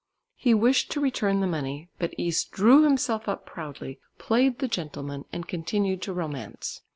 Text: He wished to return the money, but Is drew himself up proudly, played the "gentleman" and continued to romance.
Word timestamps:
He 0.35 0.55
wished 0.55 0.89
to 0.93 0.99
return 0.99 1.41
the 1.41 1.45
money, 1.45 1.89
but 1.99 2.15
Is 2.17 2.43
drew 2.43 2.81
himself 2.81 3.29
up 3.29 3.45
proudly, 3.45 3.99
played 4.17 4.57
the 4.57 4.67
"gentleman" 4.67 5.25
and 5.31 5.47
continued 5.47 6.01
to 6.01 6.11
romance. 6.11 6.81